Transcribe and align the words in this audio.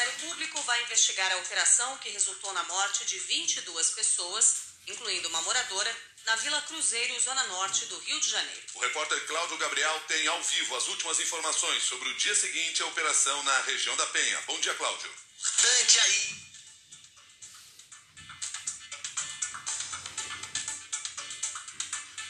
Ministério 0.00 0.30
Público 0.30 0.62
vai 0.62 0.82
investigar 0.82 1.30
a 1.30 1.36
operação 1.36 1.98
que 1.98 2.08
resultou 2.08 2.50
na 2.54 2.62
morte 2.64 3.04
de 3.04 3.18
22 3.18 3.90
pessoas, 3.90 4.56
incluindo 4.86 5.28
uma 5.28 5.42
moradora, 5.42 5.94
na 6.24 6.36
Vila 6.36 6.62
Cruzeiro, 6.62 7.20
zona 7.20 7.44
norte 7.48 7.84
do 7.84 7.98
Rio 7.98 8.18
de 8.18 8.30
Janeiro. 8.30 8.62
O 8.76 8.80
repórter 8.80 9.26
Cláudio 9.26 9.58
Gabriel 9.58 10.02
tem 10.08 10.26
ao 10.26 10.42
vivo 10.42 10.74
as 10.76 10.88
últimas 10.88 11.20
informações 11.20 11.82
sobre 11.82 12.08
o 12.08 12.16
dia 12.16 12.34
seguinte 12.34 12.82
à 12.82 12.86
operação 12.86 13.42
na 13.42 13.60
região 13.62 13.94
da 13.96 14.06
Penha. 14.06 14.40
Bom 14.46 14.58
dia, 14.60 14.74
Cláudio. 14.74 15.12
Importante 15.38 16.00
aí 16.00 16.50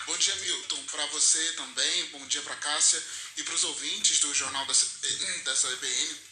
Bom 0.07 0.17
dia, 0.19 0.35
Milton. 0.35 0.83
Para 0.91 1.07
você 1.07 1.53
também, 1.53 2.07
bom 2.07 2.27
dia 2.27 2.43
para 2.43 2.57
Cássia 2.57 3.01
e 3.37 3.45
para 3.45 3.55
os 3.55 3.63
ouvintes 3.63 4.19
do 4.19 4.35
Jornal 4.35 4.67
da, 4.67 4.73
dessa 5.45 5.69
EBN. 5.69 6.30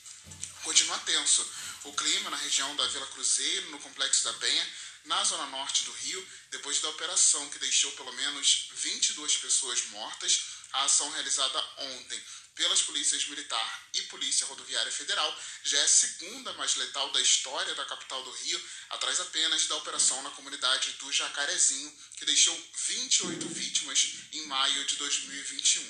Continua 0.69 0.99
tenso 0.99 1.51
o 1.85 1.95
clima 1.95 2.29
na 2.29 2.37
região 2.37 2.77
da 2.77 2.87
Vila 2.89 3.07
Cruzeiro, 3.07 3.71
no 3.71 3.79
Complexo 3.79 4.25
da 4.25 4.35
Penha, 4.35 4.71
na 5.07 5.25
zona 5.25 5.47
norte 5.47 5.85
do 5.85 5.93
Rio, 5.93 6.29
depois 6.51 6.79
da 6.83 6.91
operação 6.91 7.49
que 7.49 7.59
deixou 7.59 7.91
pelo 7.93 8.13
menos 8.13 8.69
22 8.75 9.39
pessoas 9.39 9.87
mortas. 9.87 10.45
A 10.73 10.85
ação 10.85 11.11
realizada 11.11 11.65
ontem 11.79 12.23
pelas 12.59 12.83
polícias 12.83 13.25
militar 13.29 13.89
e 13.95 14.03
polícia 14.03 14.45
rodoviária 14.47 14.91
federal 14.91 15.43
já 15.63 15.79
é 15.79 15.85
a 15.85 15.89
segunda 15.89 16.53
mais 16.55 16.75
letal 16.75 17.09
da 17.13 17.21
história 17.21 17.73
da 17.77 17.85
capital 17.85 18.21
do 18.25 18.33
Rio, 18.33 18.61
atrás 18.91 19.21
apenas 19.21 19.69
da 19.69 19.77
operação 19.77 20.21
na 20.23 20.31
comunidade 20.33 20.91
do 20.95 21.13
Jacarezinho, 21.13 21.97
que 22.17 22.27
deixou 22.27 22.61
28 22.89 23.49
vítimas 23.49 24.09
em 24.33 24.45
maio 24.47 24.85
de 24.87 24.97
2021. 24.97 25.83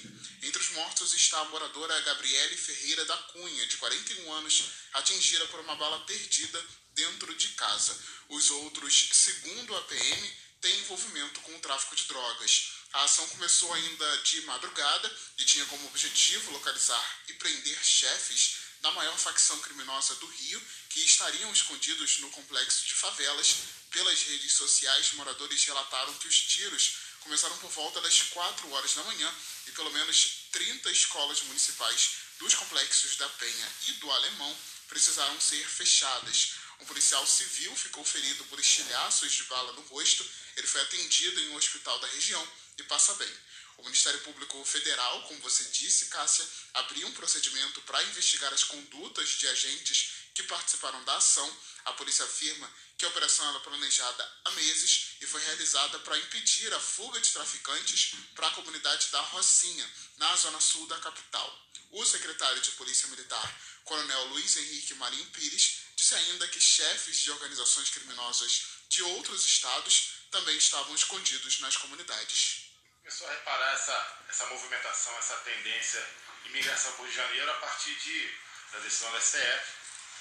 Entre 0.42 0.60
os 0.60 0.70
mortos 0.72 1.14
está 1.14 1.40
a 1.40 1.44
moradora 1.46 2.00
Gabriele 2.02 2.56
Ferreira 2.56 3.04
da 3.06 3.16
Cunha, 3.16 3.66
de 3.66 3.78
41 3.78 4.32
anos, 4.34 4.64
atingida 4.92 5.46
por 5.46 5.60
uma 5.60 5.74
bala 5.76 6.04
perdida 6.04 6.62
dentro 6.92 7.34
de 7.34 7.48
casa. 7.48 7.98
Os 8.28 8.50
outros, 8.50 9.08
segundo 9.12 9.74
a 9.74 9.82
PM, 9.82 10.36
têm 10.60 10.78
envolvimento 10.80 11.40
com 11.40 11.56
o 11.56 11.60
tráfico 11.60 11.96
de 11.96 12.04
drogas. 12.04 12.77
A 12.92 13.04
ação 13.04 13.28
começou 13.28 13.72
ainda 13.74 14.16
de 14.18 14.40
madrugada 14.42 15.18
e 15.36 15.44
tinha 15.44 15.64
como 15.66 15.86
objetivo 15.88 16.50
localizar 16.52 17.20
e 17.28 17.34
prender 17.34 17.84
chefes 17.84 18.56
da 18.80 18.90
maior 18.92 19.16
facção 19.18 19.58
criminosa 19.60 20.14
do 20.16 20.26
Rio, 20.26 20.62
que 20.88 21.04
estariam 21.04 21.52
escondidos 21.52 22.18
no 22.18 22.30
complexo 22.30 22.86
de 22.86 22.94
favelas. 22.94 23.56
Pelas 23.90 24.22
redes 24.22 24.52
sociais, 24.54 25.12
moradores 25.14 25.64
relataram 25.64 26.14
que 26.14 26.28
os 26.28 26.40
tiros 26.40 26.94
começaram 27.20 27.56
por 27.58 27.70
volta 27.70 28.00
das 28.00 28.22
4 28.22 28.70
horas 28.70 28.94
da 28.94 29.04
manhã 29.04 29.34
e 29.66 29.72
pelo 29.72 29.90
menos 29.92 30.48
30 30.52 30.90
escolas 30.90 31.42
municipais 31.42 32.10
dos 32.38 32.54
complexos 32.54 33.16
da 33.16 33.28
Penha 33.30 33.72
e 33.88 33.92
do 33.94 34.10
Alemão 34.10 34.56
precisaram 34.88 35.38
ser 35.40 35.66
fechadas. 35.66 36.52
Um 36.80 36.86
policial 36.86 37.26
civil 37.26 37.74
ficou 37.76 38.04
ferido 38.04 38.44
por 38.44 38.58
estilhaços 38.58 39.32
de 39.32 39.44
bala 39.44 39.72
no 39.72 39.82
rosto. 39.82 40.24
Ele 40.56 40.66
foi 40.66 40.80
atendido 40.80 41.40
em 41.40 41.48
um 41.50 41.56
hospital 41.56 41.98
da 41.98 42.06
região 42.08 42.48
e 42.78 42.82
passa 42.84 43.14
bem. 43.14 43.38
O 43.78 43.84
Ministério 43.84 44.20
Público 44.22 44.64
Federal, 44.64 45.22
como 45.28 45.40
você 45.40 45.62
disse, 45.66 46.06
Cássia, 46.06 46.44
abriu 46.74 47.06
um 47.06 47.12
procedimento 47.12 47.80
para 47.82 48.02
investigar 48.02 48.52
as 48.52 48.64
condutas 48.64 49.28
de 49.30 49.46
agentes 49.46 50.14
que 50.34 50.42
participaram 50.42 51.02
da 51.04 51.16
ação. 51.16 51.48
A 51.84 51.92
polícia 51.92 52.24
afirma 52.24 52.68
que 52.96 53.04
a 53.04 53.08
operação 53.08 53.48
era 53.48 53.60
planejada 53.60 54.32
há 54.44 54.50
meses 54.50 55.10
e 55.20 55.26
foi 55.26 55.40
realizada 55.42 55.96
para 56.00 56.18
impedir 56.18 56.74
a 56.74 56.80
fuga 56.80 57.20
de 57.20 57.30
traficantes 57.30 58.14
para 58.34 58.48
a 58.48 58.50
comunidade 58.50 59.08
da 59.12 59.20
Rocinha, 59.20 59.88
na 60.16 60.34
zona 60.34 60.60
sul 60.60 60.84
da 60.88 60.98
capital. 60.98 61.68
O 61.92 62.04
secretário 62.04 62.60
de 62.60 62.72
Polícia 62.72 63.08
Militar, 63.08 63.60
Coronel 63.84 64.24
Luiz 64.26 64.56
Henrique 64.56 64.94
Marinho 64.94 65.26
Pires, 65.26 65.82
disse 65.94 66.16
ainda 66.16 66.48
que 66.48 66.60
chefes 66.60 67.20
de 67.20 67.30
organizações 67.30 67.90
criminosas 67.90 68.62
de 68.88 69.04
outros 69.04 69.44
estados 69.44 70.14
também 70.32 70.56
estavam 70.56 70.94
escondidos 70.96 71.60
nas 71.60 71.76
comunidades 71.76 72.67
começou 73.08 73.26
a 73.26 73.32
reparar 73.32 73.72
essa, 73.72 74.18
essa 74.28 74.46
movimentação, 74.48 75.16
essa 75.16 75.34
tendência 75.36 76.06
de 76.44 76.50
migração 76.50 76.92
para 76.92 77.00
o 77.00 77.04
Rio 77.06 77.10
de 77.10 77.16
Janeiro 77.16 77.50
a 77.50 77.54
partir 77.54 77.94
de, 77.94 78.38
da 78.70 78.80
decisão 78.80 79.10
da 79.12 79.20
STF. 79.22 79.72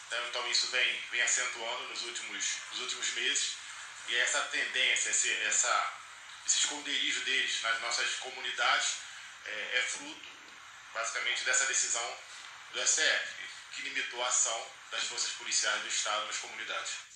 Então, 0.08 0.28
então 0.30 0.48
isso 0.50 0.68
vem, 0.68 1.04
vem 1.12 1.22
acentuando 1.22 1.84
nos 1.90 2.04
últimos, 2.04 2.46
nos 2.72 2.80
últimos 2.80 3.10
meses. 3.12 3.58
E 4.08 4.16
essa 4.16 4.40
tendência, 4.40 5.10
esse, 5.10 5.30
essa, 5.44 6.00
esse 6.46 6.60
esconderijo 6.60 7.26
deles 7.26 7.62
nas 7.62 7.78
nossas 7.82 8.10
comunidades 8.20 9.00
é, 9.44 9.80
é 9.80 9.82
fruto, 9.82 10.30
basicamente, 10.94 11.44
dessa 11.44 11.66
decisão 11.66 12.18
do 12.72 12.88
STF, 12.88 13.36
que 13.74 13.82
limitou 13.82 14.24
a 14.24 14.30
ação 14.30 14.72
das 14.92 15.04
forças 15.04 15.32
policiais 15.34 15.82
do 15.82 15.90
Estado 15.90 16.26
nas 16.26 16.38
comunidades 16.38 17.07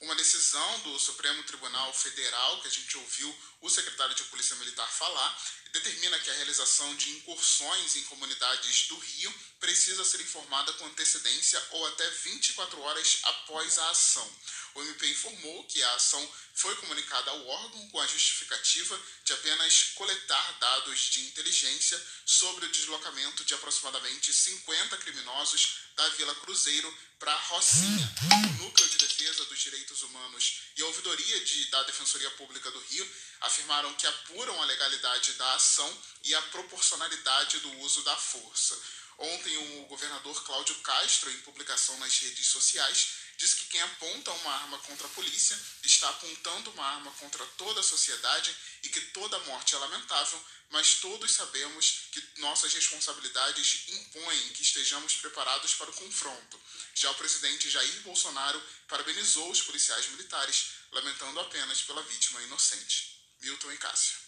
uma 0.00 0.14
decisão 0.14 0.80
do 0.80 0.98
Supremo 0.98 1.42
Tribunal 1.42 1.92
Federal, 1.92 2.60
que 2.60 2.68
a 2.68 2.70
gente 2.70 2.96
ouviu 2.96 3.38
o 3.60 3.68
secretário 3.68 4.14
de 4.14 4.22
Polícia 4.24 4.54
Militar 4.56 4.88
falar, 4.88 5.42
determina 5.72 6.18
que 6.20 6.30
a 6.30 6.34
realização 6.34 6.94
de 6.96 7.10
incursões 7.10 7.96
em 7.96 8.04
comunidades 8.04 8.86
do 8.88 8.96
Rio 8.96 9.34
precisa 9.58 10.04
ser 10.04 10.20
informada 10.20 10.72
com 10.74 10.86
antecedência 10.86 11.62
ou 11.72 11.86
até 11.88 12.08
24 12.10 12.80
horas 12.80 13.18
após 13.24 13.78
a 13.78 13.90
ação. 13.90 14.36
O 14.74 14.82
MP 14.82 15.08
informou 15.08 15.64
que 15.64 15.82
a 15.82 15.94
ação 15.94 16.34
foi 16.54 16.74
comunicada 16.76 17.30
ao 17.30 17.46
órgão 17.46 17.88
com 17.90 18.00
a 18.00 18.06
justificativa 18.06 19.00
de 19.24 19.32
apenas 19.32 19.92
coletar 19.94 20.58
dados 20.58 21.00
de 21.10 21.20
inteligência 21.26 22.00
sobre 22.26 22.66
o 22.66 22.70
deslocamento 22.70 23.44
de 23.44 23.54
aproximadamente 23.54 24.32
50 24.32 24.96
criminosos 24.98 25.78
da 25.96 26.08
Vila 26.10 26.34
Cruzeiro 26.36 26.96
para 27.18 27.34
Rocinha. 27.34 28.14
O 28.58 28.62
Núcleo 28.64 28.88
de 28.88 28.98
Defesa 28.98 29.44
dos 29.46 29.58
Direitos 29.58 30.02
Humanos 30.02 30.60
e 30.76 30.82
a 30.82 30.86
Ouvidoria 30.86 31.44
de, 31.44 31.64
da 31.66 31.82
Defensoria 31.84 32.30
Pública 32.32 32.70
do 32.70 32.80
Rio 32.80 33.08
afirmaram 33.40 33.92
que 33.94 34.06
apuram 34.06 34.60
a 34.62 34.66
legalidade 34.66 35.32
da 35.34 35.54
ação 35.54 36.02
e 36.24 36.34
a 36.34 36.42
proporcionalidade 36.42 37.58
do 37.60 37.78
uso 37.78 38.02
da 38.02 38.16
força. 38.16 38.78
Ontem, 39.18 39.56
o 39.56 39.86
governador 39.86 40.44
Cláudio 40.44 40.76
Castro, 40.76 41.28
em 41.32 41.40
publicação 41.40 41.98
nas 41.98 42.16
redes 42.18 42.46
sociais, 42.46 43.08
diz 43.38 43.54
que 43.54 43.66
quem 43.66 43.80
aponta 43.80 44.32
uma 44.32 44.52
arma 44.52 44.78
contra 44.80 45.06
a 45.06 45.10
polícia 45.10 45.58
está 45.84 46.08
apontando 46.08 46.70
uma 46.72 46.84
arma 46.84 47.10
contra 47.12 47.46
toda 47.56 47.80
a 47.80 47.84
sociedade 47.84 48.54
e 48.82 48.88
que 48.88 49.00
toda 49.12 49.38
morte 49.40 49.76
é 49.76 49.78
lamentável, 49.78 50.44
mas 50.70 50.94
todos 50.94 51.32
sabemos 51.32 52.08
que 52.10 52.40
nossas 52.40 52.74
responsabilidades 52.74 53.88
impõem 53.88 54.48
que 54.50 54.62
estejamos 54.62 55.14
preparados 55.14 55.74
para 55.74 55.90
o 55.90 55.94
confronto. 55.94 56.60
Já 56.94 57.10
o 57.12 57.14
presidente 57.14 57.70
Jair 57.70 58.00
Bolsonaro 58.02 58.60
parabenizou 58.88 59.50
os 59.50 59.62
policiais 59.62 60.08
militares, 60.08 60.72
lamentando 60.90 61.38
apenas 61.40 61.80
pela 61.82 62.02
vítima 62.02 62.42
inocente. 62.42 63.16
Milton 63.40 63.70
e 63.72 63.78
Cássio. 63.78 64.27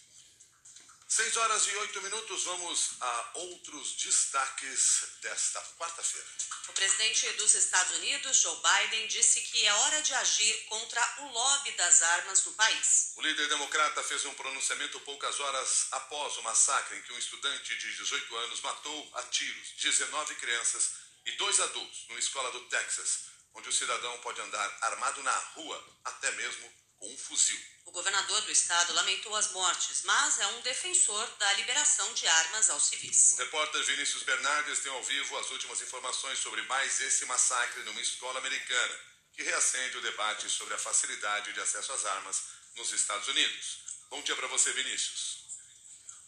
6 1.11 1.35
horas 1.35 1.67
e 1.67 1.75
8 1.75 2.01
minutos, 2.03 2.43
vamos 2.45 2.91
a 3.01 3.31
outros 3.33 3.97
destaques 3.97 5.03
desta 5.21 5.61
quarta-feira. 5.77 6.25
O 6.69 6.71
presidente 6.71 7.29
dos 7.33 7.53
Estados 7.53 7.97
Unidos, 7.97 8.37
Joe 8.37 8.55
Biden, 8.55 9.07
disse 9.07 9.41
que 9.41 9.67
é 9.67 9.73
hora 9.73 10.01
de 10.01 10.13
agir 10.13 10.65
contra 10.67 11.15
o 11.23 11.27
lobby 11.33 11.71
das 11.73 12.01
armas 12.01 12.45
no 12.45 12.53
país. 12.53 13.11
O 13.17 13.21
líder 13.23 13.49
democrata 13.49 14.01
fez 14.03 14.23
um 14.23 14.33
pronunciamento 14.35 15.01
poucas 15.01 15.37
horas 15.41 15.87
após 15.91 16.37
o 16.37 16.43
massacre 16.43 16.97
em 16.97 17.01
que 17.01 17.11
um 17.11 17.17
estudante 17.17 17.75
de 17.75 17.97
18 17.97 18.33
anos 18.37 18.61
matou 18.61 19.11
a 19.15 19.23
tiros 19.23 19.67
19 19.81 20.35
crianças 20.35 20.91
e 21.25 21.31
dois 21.33 21.59
adultos 21.59 22.05
numa 22.07 22.19
escola 22.19 22.49
do 22.51 22.61
Texas, 22.69 23.25
onde 23.53 23.67
o 23.67 23.73
cidadão 23.73 24.17
pode 24.19 24.39
andar 24.39 24.77
armado 24.79 25.21
na 25.23 25.37
rua, 25.55 25.85
até 26.05 26.31
mesmo 26.31 26.80
com 27.01 27.11
um 27.11 27.17
fuzil. 27.17 27.59
O 27.85 27.91
governador 27.91 28.41
do 28.41 28.51
estado 28.51 28.93
lamentou 28.93 29.35
as 29.35 29.51
mortes, 29.51 30.03
mas 30.03 30.39
é 30.39 30.47
um 30.47 30.61
defensor 30.61 31.27
da 31.37 31.51
liberação 31.53 32.13
de 32.13 32.27
armas 32.27 32.69
aos 32.69 32.83
civis. 32.83 33.33
O 33.33 33.37
repórter 33.37 33.83
Vinícius 33.83 34.21
Bernardes 34.23 34.79
tem 34.79 34.91
ao 34.91 35.03
vivo 35.03 35.37
as 35.39 35.49
últimas 35.49 35.81
informações 35.81 36.37
sobre 36.37 36.61
mais 36.63 37.01
esse 37.01 37.25
massacre 37.25 37.83
numa 37.83 37.99
escola 37.99 38.37
americana, 38.37 38.99
que 39.33 39.41
reacende 39.41 39.97
o 39.97 40.01
debate 40.01 40.47
sobre 40.49 40.75
a 40.75 40.77
facilidade 40.77 41.51
de 41.51 41.59
acesso 41.59 41.91
às 41.91 42.05
armas 42.05 42.43
nos 42.75 42.91
Estados 42.93 43.27
Unidos. 43.27 43.79
Bom 44.11 44.21
dia 44.21 44.35
para 44.35 44.47
você, 44.47 44.71
Vinícius. 44.71 45.41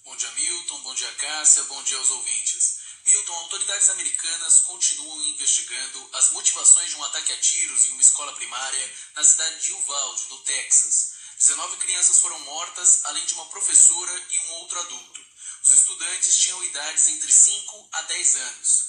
Bom 0.03 0.15
dia, 0.17 0.31
Milton. 0.31 0.81
Bom 0.81 0.95
dia, 0.95 1.11
Cássia. 1.13 1.63
Bom 1.63 1.83
dia 1.83 1.97
aos 1.97 2.09
ouvintes. 2.09 2.82
Milton, 3.05 3.33
autoridades 3.33 3.89
americanas 3.89 4.59
continuam 4.59 5.23
investigando 5.25 6.09
as 6.13 6.31
motivações 6.31 6.89
de 6.89 6.95
um 6.95 7.03
ataque 7.03 7.33
a 7.33 7.37
tiros 7.37 7.85
em 7.85 7.91
uma 7.91 8.01
escola 8.01 8.31
primária 8.31 8.95
na 9.13 9.23
cidade 9.25 9.61
de 9.61 9.73
Uvalde, 9.73 10.23
no 10.29 10.37
Texas. 10.43 11.11
19 11.37 11.77
crianças 11.77 12.19
foram 12.21 12.39
mortas, 12.39 13.01
além 13.03 13.25
de 13.25 13.33
uma 13.33 13.45
professora 13.47 14.25
e 14.29 14.39
um 14.39 14.51
outro 14.53 14.79
adulto. 14.79 15.21
Os 15.65 15.73
estudantes 15.73 16.37
tinham 16.37 16.63
idades 16.63 17.09
entre 17.09 17.29
5 17.29 17.89
a 17.91 18.01
10 18.03 18.35
anos. 18.35 18.85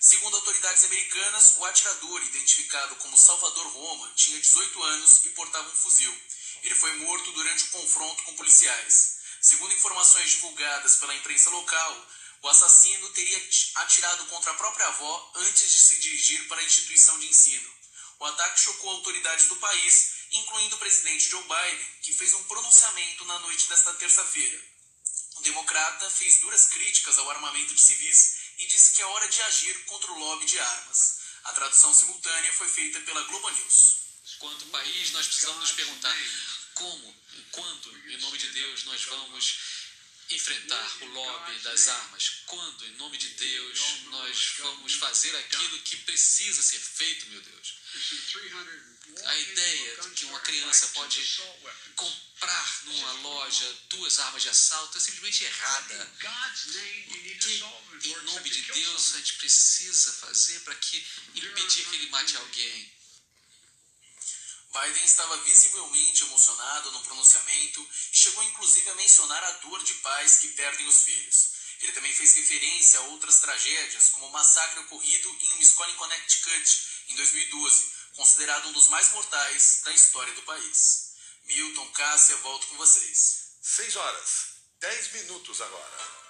Segundo 0.00 0.36
autoridades 0.36 0.84
americanas, 0.84 1.56
o 1.58 1.64
atirador, 1.66 2.22
identificado 2.24 2.96
como 2.96 3.18
Salvador 3.18 3.66
Roma, 3.74 4.10
tinha 4.16 4.40
18 4.40 4.82
anos 4.82 5.24
e 5.26 5.28
portava 5.30 5.68
um 5.68 5.76
fuzil. 5.76 6.18
Ele 6.62 6.74
foi 6.74 6.94
morto 6.96 7.30
durante 7.32 7.64
o 7.64 7.70
confronto 7.72 8.22
com 8.22 8.36
policiais. 8.36 9.18
Segundo 9.42 9.74
informações 9.74 10.30
divulgadas 10.30 10.96
pela 10.96 11.14
imprensa 11.14 11.50
local, 11.50 12.06
O 12.42 12.48
assassino 12.48 13.10
teria 13.10 13.48
atirado 13.76 14.26
contra 14.26 14.50
a 14.50 14.54
própria 14.54 14.86
avó 14.86 15.32
antes 15.36 15.70
de 15.70 15.78
se 15.78 15.98
dirigir 15.98 16.48
para 16.48 16.60
a 16.60 16.64
instituição 16.64 17.18
de 17.18 17.26
ensino. 17.26 17.70
O 18.18 18.24
ataque 18.24 18.60
chocou 18.60 18.90
autoridades 18.90 19.46
do 19.46 19.56
país, 19.56 20.14
incluindo 20.32 20.76
o 20.76 20.78
presidente 20.78 21.28
Joe 21.28 21.42
Biden, 21.42 21.86
que 22.02 22.12
fez 22.12 22.32
um 22.34 22.44
pronunciamento 22.44 23.24
na 23.26 23.38
noite 23.40 23.68
desta 23.68 23.92
terça-feira. 23.94 24.62
O 25.36 25.42
democrata 25.42 26.10
fez 26.10 26.38
duras 26.38 26.66
críticas 26.66 27.18
ao 27.18 27.30
armamento 27.30 27.74
de 27.74 27.80
civis 27.80 28.36
e 28.58 28.66
disse 28.66 28.92
que 28.92 29.02
é 29.02 29.06
hora 29.06 29.28
de 29.28 29.40
agir 29.42 29.84
contra 29.86 30.12
o 30.12 30.18
lobby 30.18 30.44
de 30.46 30.58
armas. 30.58 31.20
A 31.44 31.52
tradução 31.52 31.94
simultânea 31.94 32.52
foi 32.54 32.68
feita 32.68 33.00
pela 33.00 33.22
Globo 33.22 33.50
News. 33.50 34.00
Quanto 34.38 34.66
país, 34.66 35.10
nós 35.12 35.26
precisamos 35.26 35.60
nos 35.60 35.72
perguntar 35.72 36.16
como, 36.74 37.14
quando, 37.52 38.10
em 38.10 38.18
nome 38.18 38.38
de 38.38 38.50
Deus, 38.50 38.84
nós 38.84 39.04
vamos 39.04 39.58
enfrentar 40.30 41.02
o 41.02 41.06
lobby 41.06 41.58
das 41.60 41.88
armas? 41.88 42.42
Quando, 42.46 42.86
em 42.86 42.92
nome 42.92 43.16
de 43.16 43.28
Deus, 43.30 43.80
nós 44.06 44.54
vamos 44.58 44.94
fazer 44.94 45.34
aquilo 45.36 45.80
que 45.80 45.96
precisa 45.98 46.62
ser 46.62 46.78
feito, 46.78 47.26
meu 47.26 47.40
Deus? 47.40 47.74
A 49.24 49.36
ideia 49.36 50.00
de 50.02 50.10
que 50.10 50.24
uma 50.26 50.40
criança 50.40 50.86
pode 50.88 51.20
comprar 51.96 52.80
numa 52.84 53.12
loja 53.12 53.78
duas 53.88 54.18
armas 54.20 54.42
de 54.42 54.48
assalto 54.48 54.96
é 54.96 55.00
simplesmente 55.00 55.44
errada. 55.44 56.12
O 57.08 57.98
que, 57.98 58.08
em 58.08 58.22
nome 58.22 58.50
de 58.50 58.62
Deus, 58.62 59.14
a 59.14 59.18
gente 59.18 59.34
precisa 59.34 60.12
fazer 60.12 60.60
para 60.60 60.74
que 60.76 61.04
impedir 61.34 61.84
que 61.88 61.96
ele 61.96 62.10
mate 62.10 62.36
alguém? 62.36 62.99
Biden 64.72 65.04
estava 65.04 65.36
visivelmente 65.38 66.22
emocionado 66.22 66.92
no 66.92 67.00
pronunciamento 67.00 67.88
e 68.12 68.16
chegou 68.16 68.42
inclusive 68.44 68.88
a 68.90 68.94
mencionar 68.94 69.42
a 69.42 69.50
dor 69.52 69.82
de 69.82 69.94
pais 69.94 70.38
que 70.38 70.48
perdem 70.48 70.86
os 70.86 71.02
filhos. 71.02 71.50
Ele 71.80 71.92
também 71.92 72.12
fez 72.12 72.34
referência 72.34 73.00
a 73.00 73.02
outras 73.04 73.40
tragédias, 73.40 74.10
como 74.10 74.26
o 74.26 74.32
massacre 74.32 74.80
ocorrido 74.80 75.28
em 75.40 75.52
uma 75.54 75.62
escola 75.62 75.90
em 75.90 75.96
Connecticut 75.96 76.86
em 77.08 77.16
2012, 77.16 77.92
considerado 78.14 78.68
um 78.68 78.72
dos 78.72 78.86
mais 78.88 79.10
mortais 79.12 79.80
da 79.84 79.92
história 79.92 80.32
do 80.34 80.42
país. 80.42 81.14
Milton 81.44 81.90
Cássia, 81.92 82.36
volto 82.36 82.66
com 82.68 82.76
vocês. 82.76 83.56
6 83.62 83.96
horas, 83.96 84.30
10 84.78 85.12
minutos 85.14 85.60
agora. 85.60 86.20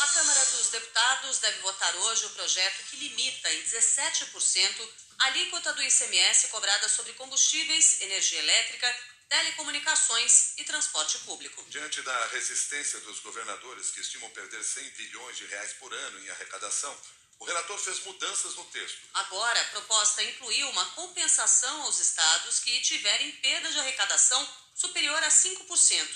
A 0.00 0.06
Câmara 0.08 0.44
dos 0.46 0.68
Deputados 0.68 1.38
deve 1.38 1.58
votar 1.60 1.94
hoje 1.96 2.26
o 2.26 2.30
projeto 2.30 2.84
que 2.84 2.96
limita 2.96 3.52
em 3.52 3.62
17% 3.64 4.88
a 5.24 5.26
alíquota 5.28 5.72
do 5.72 5.82
ICMS 5.82 6.48
cobrada 6.48 6.86
sobre 6.86 7.14
combustíveis, 7.14 8.02
energia 8.02 8.38
elétrica, 8.40 8.94
telecomunicações 9.26 10.52
e 10.58 10.64
transporte 10.64 11.16
público. 11.20 11.64
Diante 11.70 12.02
da 12.02 12.26
resistência 12.26 13.00
dos 13.00 13.20
governadores 13.20 13.90
que 13.90 14.00
estimam 14.00 14.28
perder 14.30 14.62
100 14.62 14.84
bilhões 14.90 15.36
de 15.38 15.46
reais 15.46 15.72
por 15.74 15.94
ano 15.94 16.22
em 16.22 16.28
arrecadação, 16.28 16.94
o 17.38 17.44
relator 17.46 17.78
fez 17.78 18.04
mudanças 18.04 18.54
no 18.54 18.64
texto. 18.66 18.98
Agora, 19.14 19.58
a 19.62 19.64
proposta 19.66 20.22
incluiu 20.22 20.68
uma 20.68 20.84
compensação 20.90 21.82
aos 21.82 21.98
estados 22.00 22.60
que 22.60 22.82
tiverem 22.82 23.32
perda 23.36 23.72
de 23.72 23.78
arrecadação 23.78 24.46
superior 24.74 25.22
a 25.22 25.28
5%, 25.28 26.06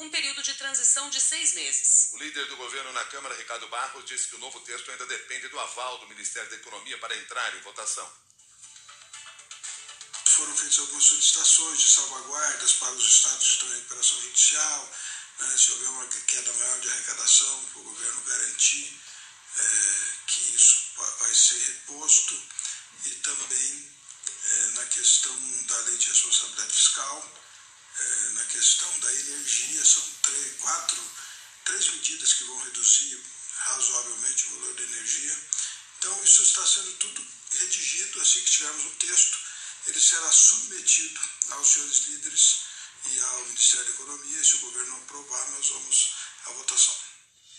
um 0.00 0.10
período 0.10 0.42
de 0.42 0.54
transição 0.54 1.08
de 1.08 1.20
seis 1.20 1.54
meses. 1.54 2.10
O 2.14 2.18
líder 2.18 2.46
do 2.46 2.56
governo 2.56 2.92
na 2.92 3.04
Câmara, 3.04 3.36
Ricardo 3.36 3.68
Barros, 3.68 4.04
disse 4.06 4.26
que 4.26 4.34
o 4.34 4.40
novo 4.40 4.58
texto 4.60 4.90
ainda 4.90 5.06
depende 5.06 5.46
do 5.48 5.60
aval 5.60 5.98
do 5.98 6.08
Ministério 6.08 6.50
da 6.50 6.56
Economia 6.56 6.98
para 6.98 7.16
entrar 7.16 7.54
em 7.56 7.60
votação. 7.60 8.25
Foram 10.36 10.54
feitas 10.54 10.78
algumas 10.80 11.04
solicitações 11.04 11.80
de 11.80 11.88
salvaguardas 11.88 12.72
para 12.74 12.92
os 12.92 13.06
estados 13.06 13.46
que 13.46 13.52
estão 13.54 13.68
em 13.68 13.76
recuperação 13.76 14.20
judicial, 14.20 14.94
né, 15.38 15.56
se 15.56 15.72
houver 15.72 15.88
uma 15.88 16.06
queda 16.08 16.52
maior 16.52 16.80
de 16.80 16.88
arrecadação, 16.90 17.64
para 17.72 17.80
o 17.80 17.84
governo 17.84 18.20
garantir 18.20 19.00
é, 19.56 20.12
que 20.26 20.54
isso 20.54 20.76
vai 21.20 21.34
ser 21.34 21.58
reposto 21.58 22.42
e 23.06 23.10
também 23.12 23.92
é, 24.44 24.66
na 24.74 24.84
questão 24.84 25.62
da 25.68 25.78
lei 25.80 25.96
de 25.96 26.08
responsabilidade 26.10 26.72
fiscal, 26.74 27.42
é, 27.98 28.28
na 28.34 28.44
questão 28.44 29.00
da 29.00 29.14
energia, 29.14 29.84
são 29.86 30.02
três, 30.20 30.60
quatro, 30.60 31.02
três 31.64 31.88
medidas 31.88 32.34
que 32.34 32.44
vão 32.44 32.62
reduzir 32.62 33.24
razoavelmente 33.56 34.46
o 34.46 34.60
valor 34.60 34.74
da 34.74 34.82
energia. 34.82 35.38
Então, 35.98 36.24
isso 36.24 36.42
está 36.42 36.66
sendo 36.66 36.92
tudo 36.98 37.26
redigido, 37.52 38.20
assim 38.20 38.40
que 38.40 38.50
tivermos 38.50 38.84
um 38.84 38.94
texto, 38.96 39.45
ele 39.86 40.00
será 40.00 40.30
submetido 40.32 41.20
aos 41.50 41.68
senhores 41.68 42.06
líderes 42.06 42.56
e 43.04 43.20
ao 43.20 43.44
Ministério 43.46 43.86
da 43.86 43.92
Economia, 43.92 44.40
e 44.40 44.44
se 44.44 44.56
o 44.56 44.60
governo 44.60 44.96
aprovar, 44.96 45.50
nós 45.50 45.68
vamos 45.68 46.14
à 46.46 46.50
votação. 46.52 46.96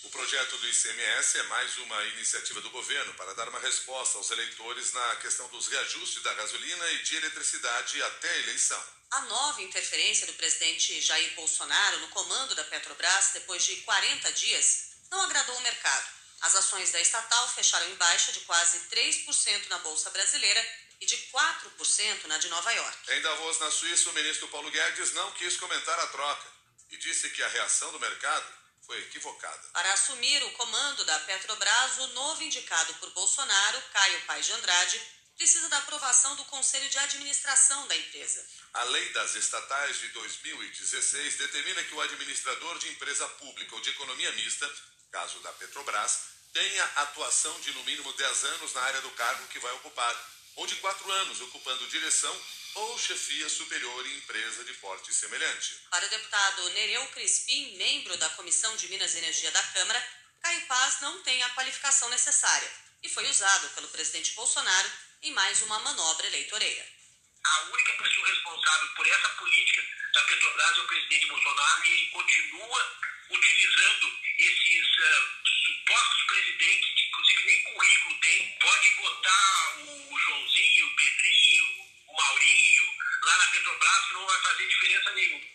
O 0.03 0.09
projeto 0.09 0.57
do 0.57 0.67
ICMS 0.67 1.37
é 1.37 1.43
mais 1.43 1.77
uma 1.79 2.03
iniciativa 2.05 2.61
do 2.61 2.69
governo 2.69 3.13
para 3.15 3.33
dar 3.33 3.49
uma 3.49 3.59
resposta 3.59 4.17
aos 4.17 4.29
eleitores 4.31 4.93
na 4.93 5.15
questão 5.17 5.47
dos 5.49 5.67
reajustes 5.67 6.21
da 6.21 6.33
gasolina 6.33 6.91
e 6.91 7.03
de 7.03 7.15
eletricidade 7.15 8.01
até 8.01 8.29
a 8.29 8.39
eleição. 8.39 8.83
A 9.11 9.21
nova 9.21 9.61
interferência 9.61 10.27
do 10.27 10.33
presidente 10.33 11.01
Jair 11.01 11.33
Bolsonaro 11.35 11.99
no 11.99 12.09
comando 12.09 12.55
da 12.55 12.63
Petrobras 12.65 13.31
depois 13.33 13.63
de 13.63 13.77
40 13.77 14.31
dias 14.33 14.91
não 15.09 15.21
agradou 15.21 15.57
o 15.57 15.61
mercado. 15.61 16.07
As 16.41 16.55
ações 16.55 16.91
da 16.91 17.01
estatal 17.01 17.49
fecharam 17.49 17.89
em 17.89 17.95
baixa 17.95 18.31
de 18.31 18.41
quase 18.41 18.79
3% 18.89 19.67
na 19.69 19.79
Bolsa 19.79 20.09
Brasileira 20.11 20.86
e 20.99 21.05
de 21.05 21.17
4% 21.31 22.25
na 22.25 22.37
de 22.37 22.47
Nova 22.49 22.71
York. 22.71 23.13
Em 23.13 23.21
Davos, 23.21 23.59
na 23.59 23.71
Suíça, 23.71 24.09
o 24.09 24.13
ministro 24.13 24.47
Paulo 24.47 24.71
Guedes 24.71 25.13
não 25.13 25.31
quis 25.33 25.57
comentar 25.57 25.99
a 25.99 26.07
troca 26.07 26.47
e 26.89 26.97
disse 26.97 27.29
que 27.29 27.43
a 27.43 27.47
reação 27.49 27.91
do 27.91 27.99
mercado 27.99 28.47
foi 28.85 28.99
equivocada. 28.99 29.67
Para 29.73 29.93
assumir 29.93 30.41
o 30.43 30.51
comando 30.53 31.03
da 31.05 31.19
Petrobras, 31.19 31.97
o 31.99 32.07
novo 32.07 32.41
indicado 32.41 32.93
por 32.95 33.11
Bolsonaro, 33.11 33.81
Caio 33.93 34.21
Paes 34.21 34.45
de 34.45 34.53
Andrade, 34.53 35.01
precisa 35.35 35.69
da 35.69 35.77
aprovação 35.77 36.35
do 36.35 36.45
Conselho 36.45 36.89
de 36.89 36.97
Administração 36.97 37.85
da 37.87 37.95
empresa. 37.95 38.43
A 38.73 38.83
lei 38.85 39.09
das 39.09 39.35
estatais 39.35 39.99
de 39.99 40.07
2016 40.09 41.37
determina 41.37 41.83
que 41.83 41.93
o 41.93 42.01
administrador 42.01 42.79
de 42.79 42.89
empresa 42.89 43.27
pública 43.29 43.75
ou 43.75 43.81
de 43.81 43.91
economia 43.91 44.31
mista, 44.31 44.69
caso 45.11 45.39
da 45.39 45.51
Petrobras, 45.53 46.21
tenha 46.53 46.83
atuação 46.95 47.59
de 47.59 47.71
no 47.73 47.83
mínimo 47.83 48.11
10 48.13 48.43
anos 48.45 48.73
na 48.73 48.81
área 48.81 49.01
do 49.01 49.11
cargo 49.11 49.47
que 49.49 49.59
vai 49.59 49.71
ocupar, 49.73 50.15
ou 50.57 50.67
de 50.67 50.75
4 50.75 51.11
anos 51.11 51.41
ocupando 51.41 51.87
direção 51.87 52.45
ou 52.75 52.99
chefia 52.99 53.47
superior 53.49 54.05
em 54.05 54.17
empresa 54.17 54.63
de 54.65 54.73
porte 54.73 55.13
semelhante. 55.13 55.75
Para 55.89 56.05
o 56.05 56.09
deputado 56.09 56.69
Nereu 56.71 57.07
Crispim, 57.07 57.77
membro 57.77 58.17
da 58.17 58.29
Comissão 58.31 58.75
de 58.75 58.87
Minas 58.89 59.15
e 59.15 59.19
Energia 59.19 59.51
da 59.51 59.63
Câmara, 59.63 60.03
Caio 60.41 60.61
Paz 60.67 61.01
não 61.01 61.23
tem 61.23 61.41
a 61.43 61.49
qualificação 61.51 62.09
necessária 62.09 62.69
e 63.03 63.09
foi 63.09 63.27
usado 63.29 63.69
pelo 63.69 63.87
presidente 63.89 64.33
Bolsonaro 64.33 64.91
em 65.23 65.31
mais 65.31 65.61
uma 65.61 65.79
manobra 65.79 66.27
eleitoreira. 66.27 66.85
A 67.43 67.61
única 67.63 67.93
pessoa 67.93 68.27
responsável 68.27 68.89
por 68.95 69.07
essa 69.07 69.29
política 69.29 69.83
da 70.13 70.23
Petrobras 70.23 70.77
é 70.77 70.81
o 70.81 70.87
presidente 70.87 71.27
Bolsonaro 71.27 71.85
e 71.85 71.91
ele 71.91 72.09
continua 72.09 72.97
utilizando 73.29 74.19
esses 74.37 74.87
uh, 74.97 75.47
supostos 75.65 76.23
presidentes, 76.27 76.93
que 76.93 77.07
inclusive 77.07 77.43
nem 77.45 77.63
currículo 77.63 78.19
tem, 78.19 78.57
pode 78.59 78.89
botar 78.95 79.77
o 79.79 80.19
Joãozinho, 80.19 80.87
o 80.87 80.95
Pedrinho, 80.95 81.65
o 82.07 82.13
Maurinho 82.15 82.93
Petrobras 83.51 84.07
que 84.07 84.13
não 84.13 84.25
vai 84.25 84.41
fazer 84.41 84.67
diferença 84.67 85.11
nenhuma. 85.13 85.45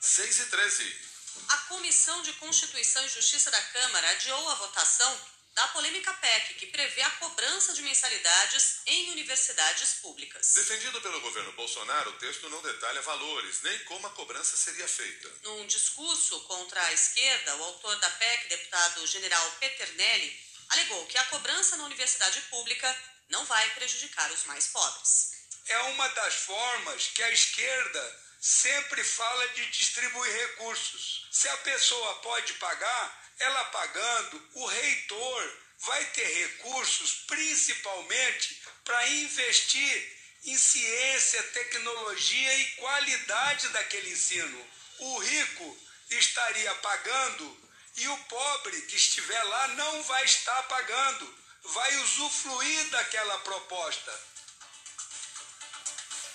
6 0.00 0.40
e 0.40 0.46
13. 0.46 1.00
A 1.48 1.56
Comissão 1.68 2.22
de 2.22 2.32
Constituição 2.34 3.04
e 3.04 3.08
Justiça 3.08 3.50
da 3.50 3.62
Câmara 3.62 4.10
adiou 4.10 4.50
a 4.50 4.54
votação 4.54 5.20
da 5.56 5.68
polêmica 5.68 6.12
PEC, 6.12 6.54
que 6.54 6.66
prevê 6.66 7.00
a 7.00 7.10
cobrança 7.12 7.72
de 7.72 7.80
mensalidades 7.80 8.80
em 8.86 9.10
universidades 9.10 9.94
públicas. 10.02 10.52
Defendido 10.54 11.00
pelo 11.00 11.20
governo 11.22 11.50
Bolsonaro, 11.52 12.10
o 12.10 12.18
texto 12.18 12.48
não 12.50 12.60
detalha 12.60 13.00
valores, 13.00 13.62
nem 13.62 13.78
como 13.84 14.06
a 14.06 14.10
cobrança 14.10 14.54
seria 14.54 14.86
feita. 14.86 15.32
Num 15.44 15.66
discurso 15.66 16.40
contra 16.42 16.82
a 16.82 16.92
esquerda, 16.92 17.56
o 17.56 17.64
autor 17.64 17.96
da 17.96 18.10
PEC, 18.10 18.48
deputado 18.48 19.06
general 19.06 19.50
Peternelli, 19.52 20.40
alegou 20.68 21.06
que 21.06 21.16
a 21.16 21.24
cobrança 21.24 21.76
na 21.78 21.84
universidade 21.84 22.38
pública 22.42 22.94
não 23.30 23.44
vai 23.46 23.68
prejudicar 23.70 24.30
os 24.32 24.44
mais 24.44 24.66
pobres. 24.66 25.35
É 25.68 25.78
uma 25.80 26.08
das 26.10 26.34
formas 26.34 27.08
que 27.08 27.22
a 27.22 27.30
esquerda 27.30 28.20
sempre 28.40 29.02
fala 29.02 29.48
de 29.48 29.66
distribuir 29.70 30.32
recursos. 30.32 31.26
Se 31.32 31.48
a 31.48 31.56
pessoa 31.58 32.14
pode 32.20 32.52
pagar, 32.54 33.24
ela 33.38 33.64
pagando, 33.66 34.50
o 34.54 34.66
reitor 34.66 35.56
vai 35.80 36.04
ter 36.06 36.26
recursos 36.26 37.24
principalmente 37.26 38.62
para 38.84 39.08
investir 39.08 40.16
em 40.44 40.56
ciência, 40.56 41.42
tecnologia 41.42 42.54
e 42.54 42.64
qualidade 42.76 43.68
daquele 43.70 44.12
ensino. 44.12 44.70
O 45.00 45.18
rico 45.18 45.78
estaria 46.10 46.74
pagando 46.76 47.70
e 47.96 48.08
o 48.08 48.18
pobre 48.24 48.82
que 48.82 48.96
estiver 48.96 49.42
lá 49.42 49.68
não 49.68 50.02
vai 50.04 50.24
estar 50.24 50.62
pagando, 50.64 51.38
vai 51.64 51.96
usufruir 51.96 52.90
daquela 52.90 53.38
proposta. 53.40 54.35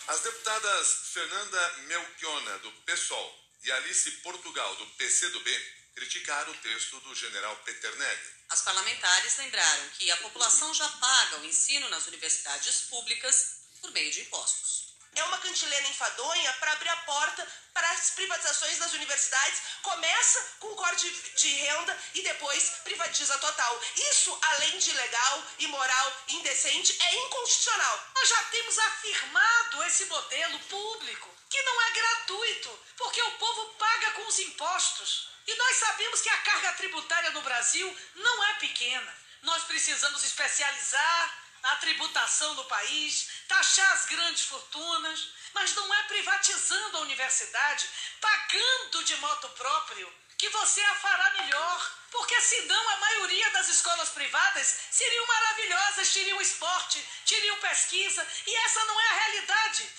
As 0.07 0.19
deputadas 0.21 0.87
Fernanda 1.13 1.77
Melchiona, 1.87 2.59
do 2.59 2.71
PSOL, 2.83 3.39
e 3.63 3.71
Alice 3.71 4.11
Portugal, 4.23 4.75
do 4.75 4.85
PCdoB, 4.97 5.49
criticaram 5.95 6.51
o 6.51 6.57
texto 6.57 6.99
do 7.01 7.13
general 7.13 7.55
Peternelli. 7.57 8.33
As 8.49 8.61
parlamentares 8.61 9.37
lembraram 9.37 9.89
que 9.89 10.09
a 10.11 10.17
população 10.17 10.73
já 10.73 10.87
paga 10.89 11.39
o 11.39 11.45
ensino 11.45 11.87
nas 11.89 12.07
universidades 12.07 12.81
públicas 12.89 13.61
por 13.79 13.91
meio 13.91 14.11
de 14.11 14.21
impostos 14.21 14.70
é 15.15 15.23
uma 15.25 15.37
cantilena 15.39 15.87
enfadonha 15.89 16.53
para 16.53 16.71
abrir 16.71 16.89
a 16.89 16.95
porta 16.97 17.47
para 17.73 17.89
as 17.91 18.11
privatizações 18.11 18.77
das 18.77 18.93
universidades. 18.93 19.61
Começa 19.81 20.39
com 20.59 20.75
corte 20.75 21.09
de 21.35 21.47
renda 21.49 21.97
e 22.13 22.21
depois 22.21 22.69
privatiza 22.83 23.37
total. 23.39 23.81
Isso, 24.09 24.37
além 24.41 24.77
de 24.77 24.89
ilegal, 24.89 25.43
imoral, 25.59 26.13
indecente, 26.29 26.97
é 27.01 27.15
inconstitucional. 27.25 28.05
Nós 28.15 28.29
já 28.29 28.43
temos 28.45 28.79
afirmado 28.79 29.83
esse 29.83 30.05
modelo 30.05 30.59
público, 30.59 31.29
que 31.49 31.61
não 31.63 31.81
é 31.81 31.91
gratuito, 31.91 32.79
porque 32.97 33.21
o 33.21 33.31
povo 33.31 33.73
paga 33.73 34.11
com 34.11 34.27
os 34.27 34.39
impostos. 34.39 35.29
E 35.45 35.55
nós 35.55 35.77
sabemos 35.77 36.21
que 36.21 36.29
a 36.29 36.37
carga 36.37 36.73
tributária 36.73 37.31
no 37.31 37.41
Brasil 37.41 37.97
não 38.15 38.43
é 38.45 38.53
pequena. 38.55 39.17
Nós 39.41 39.63
precisamos 39.63 40.23
especializar 40.23 41.41
a 41.63 41.75
tributação 41.77 42.55
do 42.55 42.63
país, 42.65 43.27
taxar 43.51 43.91
as 43.91 44.05
grandes 44.05 44.45
fortunas, 44.45 45.27
mas 45.53 45.75
não 45.75 45.93
é 45.93 46.03
privatizando 46.03 46.97
a 46.97 47.01
universidade, 47.01 47.89
pagando 48.21 49.03
de 49.03 49.15
moto 49.17 49.49
próprio, 49.49 50.13
que 50.37 50.47
você 50.49 50.81
a 50.81 50.95
fará 50.95 51.29
melhor. 51.31 51.97
Porque 52.11 52.39
senão 52.41 52.89
a 52.89 52.97
maioria 52.97 53.49
das 53.51 53.67
escolas 53.67 54.09
privadas 54.09 54.67
seriam 54.89 55.27
maravilhosas, 55.27 56.13
teriam 56.13 56.41
esporte, 56.41 57.05
teriam 57.25 57.57
pesquisa, 57.57 58.25
e 58.47 58.55
essa 58.55 58.85
não 58.85 59.01
é 59.01 59.07
a 59.07 59.19
realidade. 59.19 59.89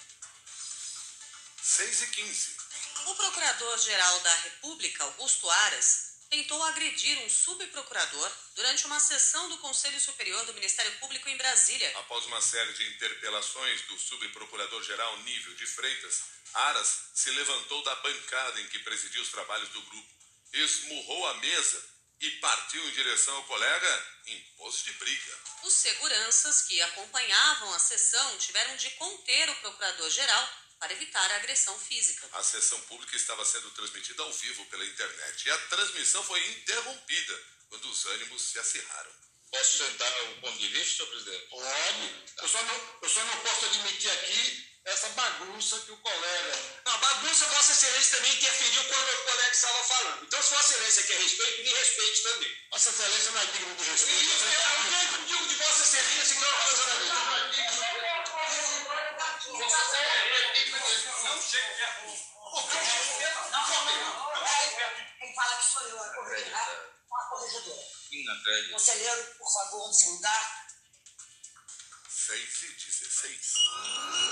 6 1.62 2.02
e 2.02 2.06
15. 2.06 2.56
O 3.06 3.14
Procurador-Geral 3.14 4.20
da 4.20 4.34
República, 4.34 5.04
Augusto 5.04 5.50
Aras, 5.50 6.11
tentou 6.32 6.62
agredir 6.62 7.18
um 7.18 7.28
subprocurador 7.28 8.32
durante 8.54 8.86
uma 8.86 8.98
sessão 8.98 9.50
do 9.50 9.58
Conselho 9.58 10.00
Superior 10.00 10.42
do 10.46 10.54
Ministério 10.54 10.90
Público 10.92 11.28
em 11.28 11.36
Brasília. 11.36 11.92
Após 11.98 12.24
uma 12.24 12.40
série 12.40 12.72
de 12.72 12.88
interpelações 12.88 13.82
do 13.82 13.98
subprocurador-geral 13.98 15.18
Nível 15.24 15.54
de 15.56 15.66
Freitas, 15.66 16.22
Aras 16.54 17.10
se 17.14 17.30
levantou 17.32 17.82
da 17.82 17.94
bancada 17.96 18.62
em 18.62 18.68
que 18.68 18.78
presidia 18.78 19.20
os 19.20 19.28
trabalhos 19.28 19.68
do 19.68 19.82
grupo, 19.82 20.08
esmurrou 20.54 21.26
a 21.28 21.34
mesa 21.34 21.84
e 22.18 22.30
partiu 22.40 22.82
em 22.88 22.92
direção 22.92 23.36
ao 23.36 23.44
colega 23.44 24.06
em 24.28 24.40
pose 24.56 24.84
de 24.84 24.92
briga. 24.94 25.38
Os 25.64 25.74
seguranças 25.74 26.62
que 26.62 26.80
acompanhavam 26.80 27.74
a 27.74 27.78
sessão 27.78 28.38
tiveram 28.38 28.74
de 28.76 28.88
conter 28.92 29.50
o 29.50 29.54
procurador-geral 29.56 30.48
para 30.82 30.94
evitar 30.94 31.30
a 31.30 31.36
agressão 31.36 31.78
física. 31.78 32.28
A 32.32 32.42
sessão 32.42 32.80
pública 32.82 33.14
estava 33.14 33.44
sendo 33.44 33.70
transmitida 33.70 34.20
ao 34.20 34.32
vivo 34.32 34.66
pela 34.66 34.84
internet 34.84 35.46
e 35.46 35.50
a 35.52 35.58
transmissão 35.68 36.24
foi 36.24 36.44
interrompida 36.48 37.40
quando 37.68 37.88
os 37.88 38.04
ânimos 38.06 38.42
se 38.42 38.58
acirraram. 38.58 39.10
Posso 39.52 39.78
sentar 39.78 40.22
um 40.24 40.40
ponto 40.40 40.58
de 40.58 40.66
vista, 40.66 40.96
senhor 40.96 41.08
presidente? 41.10 41.46
Pode. 41.50 42.24
Eu 42.42 42.48
só, 42.48 42.62
não, 42.64 42.98
eu 43.00 43.08
só 43.08 43.24
não 43.24 43.36
posso 43.42 43.66
admitir 43.66 44.10
aqui 44.10 44.68
essa 44.86 45.08
bagunça 45.10 45.78
que 45.86 45.92
o 45.92 45.96
colega. 45.98 46.80
Não, 46.84 46.98
bagunça 46.98 47.46
Vossa 47.46 47.70
Excelência 47.70 48.16
também 48.16 48.32
interferiu 48.32 48.82
quando 48.82 49.08
o 49.08 49.24
colega 49.24 49.52
estava 49.52 49.84
falando. 49.84 50.24
Então, 50.24 50.42
se 50.42 50.50
Vossa 50.50 50.72
Excelência 50.72 51.02
quer 51.04 51.20
respeito, 51.20 51.62
me 51.62 51.70
respeite 51.74 52.22
também. 52.24 52.56
Vossa 52.72 52.88
Excelência 52.90 53.30
não 53.30 53.40
é 53.40 53.46
digno 53.46 53.76
de 53.76 53.84
respeito. 53.84 54.24
Isso, 54.24 54.44
eu, 54.44 55.20
eu 55.20 55.26
digo 55.26 55.46
de 55.46 55.54
Vossa 55.54 55.82
Excelência 55.84 56.34
que 56.34 56.40
não 56.40 56.48
é 56.48 56.64
coisa 56.64 56.86
da 56.86 56.94
Vossa 56.94 58.31
Conselheiro, 68.72 69.24
por 69.38 69.52
favor, 69.52 69.88
no 69.88 69.94
seu 69.94 70.12
lugar. 70.12 70.66
6 72.08 72.62
e 72.62 72.72
16. 72.72 74.22